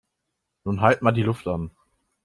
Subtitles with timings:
[0.63, 1.69] Nun halt mal die Luft an